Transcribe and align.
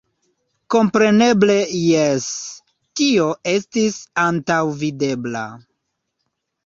Kompreneble 0.75 1.57
jes, 1.81 2.25
tio 3.03 3.27
estis 3.55 4.01
antaŭvidebla. 4.27 5.45